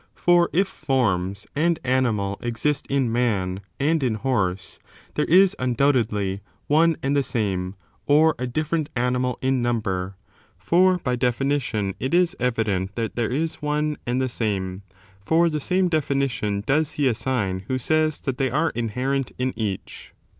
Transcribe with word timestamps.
For 0.15 0.49
if 0.51 0.67
forms 0.67 1.45
and 1.55 1.79
animal 1.83 2.39
exist 2.41 2.87
in 2.87 3.11
man 3.11 3.61
and 3.79 4.01
in 4.01 4.15
horse, 4.15 4.79
there 5.13 5.25
is, 5.27 5.55
undoubt 5.59 5.93
edly, 5.93 6.39
one 6.65 6.97
and 7.03 7.15
the 7.15 7.21
same, 7.21 7.75
or 8.07 8.33
a 8.39 8.47
different 8.47 8.89
animal 8.95 9.37
in 9.43 9.61
number, 9.61 10.15
for 10.57 10.97
by 10.97 11.15
definition 11.15 11.93
it 11.99 12.15
is 12.15 12.35
evident 12.39 12.95
that 12.95 13.15
there 13.15 13.29
is 13.29 13.61
one 13.61 13.95
and 14.07 14.19
the 14.19 14.27
same; 14.27 14.81
for 15.23 15.49
the 15.49 15.61
same 15.61 15.87
definition 15.87 16.63
does 16.65 16.93
he 16.93 17.07
assign 17.07 17.65
who 17.67 17.77
says 17.77 18.21
that 18.21 18.39
they 18.39 18.49
are 18.49 18.71
inherent 18.71 19.31
in 19.37 19.53
each. 19.55 20.13